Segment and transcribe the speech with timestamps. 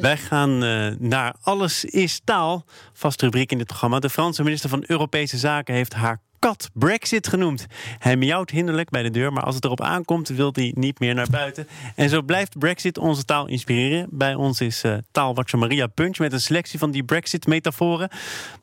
[0.00, 2.64] Wij gaan uh, naar Alles is taal.
[2.92, 3.98] Vast rubriek in dit programma.
[3.98, 7.66] De Franse minister van Europese Zaken heeft haar kat Brexit genoemd.
[7.98, 11.14] Hij miauwt hinderlijk bij de deur, maar als het erop aankomt, wil hij niet meer
[11.14, 11.68] naar buiten.
[11.94, 14.06] En zo blijft Brexit onze taal inspireren.
[14.10, 14.96] Bij ons is uh,
[15.56, 18.10] Maria Punch met een selectie van die Brexit-metaforen.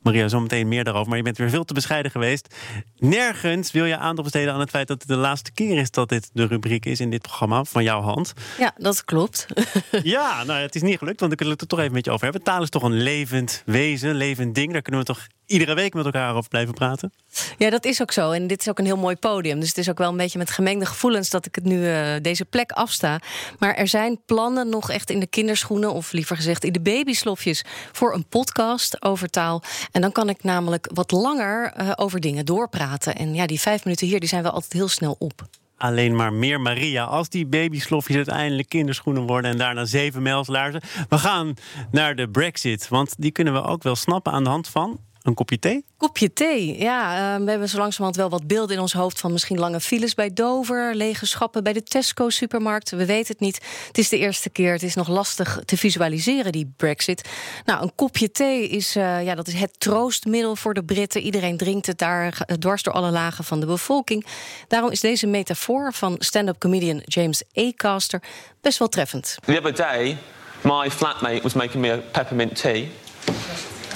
[0.02, 2.54] Maria, zometeen meer daarover, maar je bent weer veel te bescheiden geweest.
[2.98, 6.08] Nergens wil je aandacht besteden aan het feit dat het de laatste keer is dat
[6.08, 8.32] dit de rubriek is in dit programma van jouw hand.
[8.58, 9.46] Ja, dat klopt.
[10.02, 12.10] ja, nou, het is niet gelukt, want ik wil het er toch even met je
[12.10, 12.42] over hebben.
[12.42, 14.72] Taal is toch een levend wezen, levend ding.
[14.72, 17.12] Daar kunnen we toch iedere week met elkaar over blijven praten.
[17.58, 18.30] Ja, dat is ook zo.
[18.30, 19.60] En dit is ook een heel mooi podium.
[19.60, 22.08] Dus het is ook wel een beetje met gemengde gevoelens dat ik het nu uh,
[22.22, 23.20] deze plek afsta.
[23.58, 27.64] Maar er zijn plannen nog echt in de kinderschoenen, of liever gezegd in de babyslofjes,
[27.92, 29.62] voor een podcast over taal.
[29.92, 33.14] En dan kan ik namelijk wat langer uh, over dingen doorpraten.
[33.14, 35.48] En ja, die vijf minuten hier die zijn wel altijd heel snel op
[35.80, 37.04] alleen maar meer Maria.
[37.04, 40.82] Als die babyslofjes uiteindelijk kinderschoenen worden en daarna zeven mijlslaarzen.
[41.08, 41.54] We gaan
[41.90, 45.34] naar de Brexit, want die kunnen we ook wel snappen aan de hand van een
[45.34, 45.84] kopje thee?
[45.96, 47.34] Kopje thee, ja.
[47.36, 49.20] Uh, we hebben zo langzamerhand wel wat beelden in ons hoofd...
[49.20, 52.90] van misschien lange files bij Dover, lege schappen bij de Tesco-supermarkt.
[52.90, 53.60] We weten het niet.
[53.86, 57.28] Het is de eerste keer, het is nog lastig te visualiseren, die brexit.
[57.64, 61.20] Nou, een kopje thee is, uh, ja, dat is het troostmiddel voor de Britten.
[61.20, 64.26] Iedereen drinkt het daar uh, dwars door alle lagen van de bevolking.
[64.68, 68.22] Daarom is deze metafoor van stand-up comedian James Acaster
[68.60, 69.36] best wel treffend.
[69.44, 70.16] The other day,
[70.60, 72.88] my flatmate was making me a peppermint tea.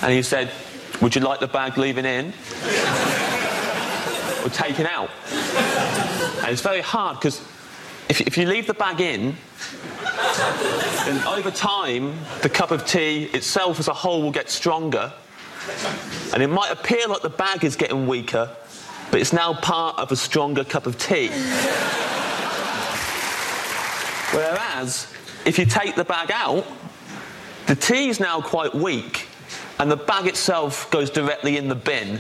[0.01, 0.49] And he said...
[1.01, 2.33] Would you like the bag leaving in
[4.45, 5.11] or taken out?
[6.43, 7.41] And it's very hard because
[8.09, 9.35] if, if you leave the bag in,
[11.05, 15.13] then over time, the cup of tea itself as a whole will get stronger.
[16.33, 18.55] And it might appear like the bag is getting weaker,
[19.11, 21.29] but it's now part of a stronger cup of tea.
[24.33, 25.13] Whereas,
[25.45, 26.67] if you take the bag out,
[27.67, 29.29] the tea is now quite weak,
[29.77, 32.19] and the bag itself goes directly in the bin.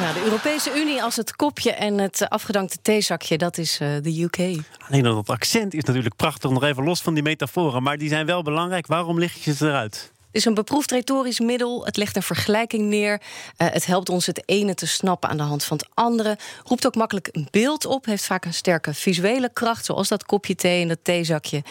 [0.00, 4.22] Ja, de Europese Unie als het kopje en het afgedankte theezakje, dat is uh, de
[4.22, 4.64] UK.
[4.88, 7.82] Alleen dat het accent is natuurlijk prachtig, nog even los van die metaforen.
[7.82, 8.86] Maar die zijn wel belangrijk.
[8.86, 10.12] Waarom lig je ze eruit?
[10.30, 11.84] Is een beproefd retorisch middel.
[11.84, 13.12] Het legt een vergelijking neer.
[13.12, 16.38] Uh, het helpt ons het ene te snappen aan de hand van het andere.
[16.64, 18.04] Roept ook makkelijk een beeld op.
[18.04, 21.62] Heeft vaak een sterke visuele kracht, zoals dat kopje thee en dat theezakje.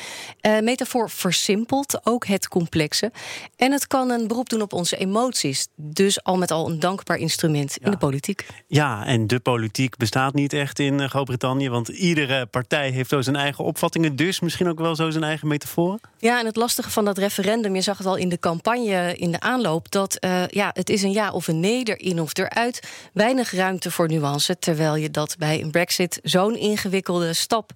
[0.41, 3.12] Uh, metafoor versimpelt ook het complexe.
[3.56, 5.68] En het kan een beroep doen op onze emoties.
[5.75, 8.45] Dus al met al een dankbaar instrument in de politiek.
[8.68, 11.69] Ja, en de politiek bestaat niet echt in eh, Groot-Brittannië.
[11.69, 14.16] Want iedere partij heeft zo zijn eigen opvattingen.
[14.16, 16.00] Dus misschien ook wel zo zijn eigen metaforen.
[16.18, 19.31] Ja, en het lastige van dat referendum, je zag het al in de campagne in
[19.31, 22.80] de aanloop dat uh, ja, het is een ja of een nee erin of eruit.
[23.13, 24.59] Weinig ruimte voor nuance.
[24.59, 27.72] Terwijl je dat bij een Brexit zo'n ingewikkelde stap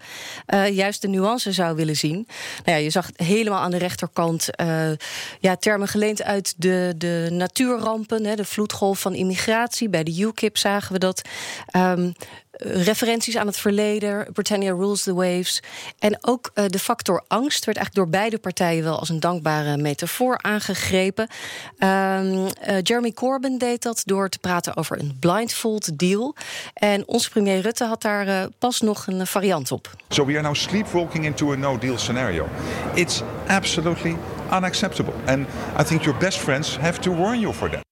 [0.48, 2.28] uh, juist de nuance zou willen zien.
[2.66, 4.92] Nou ja, je zag helemaal aan de rechterkant uh,
[5.40, 9.90] ja, termen geleend uit de, de natuurrampen, hè, de vloedgolf van immigratie.
[9.90, 11.22] Bij de UKIP zagen we dat.
[11.76, 12.14] Um,
[12.64, 15.62] referenties aan het verleden, Britannia Rules the Waves.
[16.00, 19.78] En ook uh, de factor angst werd eigenlijk door beide partijen wel als een dankbare
[19.78, 21.28] metafoor aangegrepen.
[21.80, 22.50] Um, uh,
[22.84, 26.36] Jeremy Corbyn deed dat door te praten over een blindfold deal.
[26.74, 29.90] En onze premier Rutte had daar uh, pas nog een variant op.
[30.10, 32.48] So we are now sleepwalking into a no-deal scenario.
[32.94, 34.18] It's absolutely
[34.52, 35.14] unacceptable.
[35.26, 35.48] And
[35.80, 37.91] I think your best friends have to warn you for that.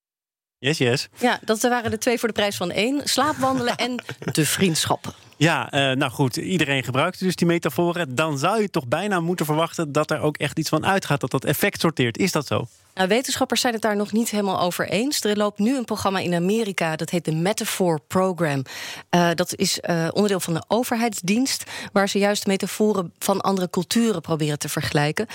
[0.60, 1.08] Yes, yes.
[1.18, 3.00] Ja, dat waren de twee voor de prijs van één.
[3.04, 5.14] Slaapwandelen en de vriendschap.
[5.36, 8.14] Ja, uh, nou goed, iedereen gebruikt dus die metaforen.
[8.14, 11.30] Dan zou je toch bijna moeten verwachten dat er ook echt iets van uitgaat, dat
[11.30, 12.18] dat effect sorteert.
[12.18, 12.66] Is dat zo?
[13.00, 15.24] Nou, wetenschappers zijn het daar nog niet helemaal over eens.
[15.24, 18.62] Er loopt nu een programma in Amerika, dat heet de Metaphor Program.
[19.10, 24.20] Uh, dat is uh, onderdeel van de overheidsdienst, waar ze juist metaforen van andere culturen
[24.20, 25.26] proberen te vergelijken.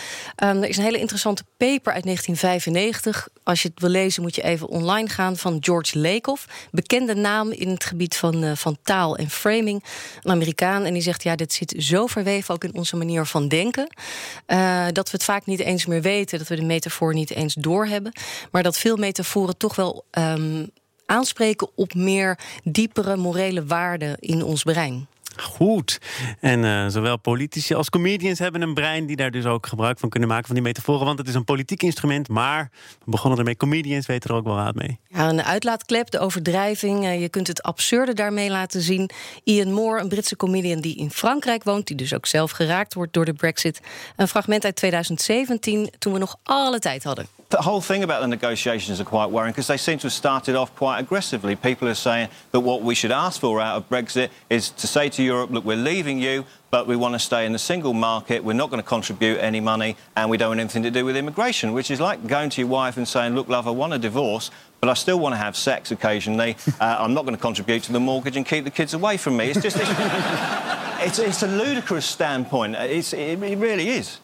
[0.43, 3.27] Um, er is een hele interessante paper uit 1995.
[3.43, 6.45] Als je het wil lezen, moet je even online gaan van George Lakoff.
[6.71, 9.83] Bekende naam in het gebied van, uh, van taal en framing.
[10.21, 10.83] Een Amerikaan.
[10.83, 13.87] En die zegt: ja, dit zit zo verweven ook in onze manier van denken.
[14.91, 18.11] dat we het vaak niet eens meer weten, dat we de metafoor niet eens doorhebben.
[18.51, 20.69] Maar dat veel metaforen toch wel um,
[21.05, 25.07] aanspreken op meer diepere morele waarden in ons brein.
[25.37, 25.99] Goed.
[26.39, 30.09] En uh, zowel politici als comedians hebben een brein die daar dus ook gebruik van
[30.09, 31.05] kunnen maken van die metaforen.
[31.05, 33.57] Want het is een politiek instrument, maar we begonnen ermee.
[33.57, 34.99] Comedians weten er ook wel raad mee.
[35.07, 37.03] Ja, een uitlaatklep, de overdrijving.
[37.03, 39.09] Uh, je kunt het absurde daarmee laten zien.
[39.43, 43.13] Ian Moore, een Britse comedian die in Frankrijk woont, die dus ook zelf geraakt wordt
[43.13, 43.81] door de Brexit.
[44.15, 47.27] Een fragment uit 2017, toen we nog alle tijd hadden.
[47.49, 50.55] The whole thing about the negotiations are quite worrying because they seem to have started
[50.55, 51.55] off quite aggressively.
[51.55, 55.09] People are saying that what we should ask for out of Brexit is to say
[55.09, 58.43] to Europe, look, we're leaving you, but we want to stay in the single market.
[58.43, 61.17] We're not going to contribute any money, and we don't want anything to do with
[61.17, 63.99] immigration, which is like going to your wife and saying, look, love, I want a
[63.99, 66.55] divorce, but I still want to have sex occasionally.
[66.77, 69.37] Uh, I'm not going to contribute to the mortgage and keep the kids away from
[69.37, 69.49] me.
[69.49, 69.89] It's just, it's,
[71.19, 72.75] it's, it's a ludicrous standpoint.
[72.75, 74.19] It's, it, it really is.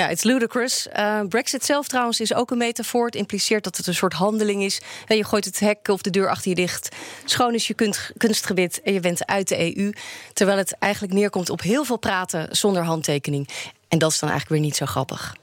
[0.00, 0.86] Ja, it's ludicrous.
[0.96, 3.06] Uh, Brexit zelf trouwens is ook een metafoor.
[3.06, 4.80] Het impliceert dat het een soort handeling is.
[5.06, 6.96] je gooit het hek of de deur achter je dicht.
[7.24, 7.74] Schoon is je
[8.16, 9.92] kunstgebit en je bent uit de EU.
[10.32, 13.48] Terwijl het eigenlijk neerkomt op heel veel praten zonder handtekening.
[13.88, 15.36] En dat is dan eigenlijk weer niet zo grappig.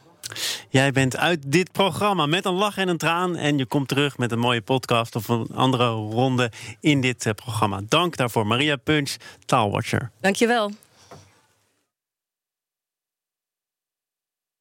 [0.69, 3.36] Jij bent uit dit programma met een lach en een traan.
[3.36, 7.33] En je komt terug met een mooie podcast of een andere ronde in dit eh,
[7.33, 7.81] programma.
[7.88, 9.15] Dank daarvoor, Maria Punch,
[9.45, 10.12] Taalwatcher.
[10.19, 10.71] Dankjewel.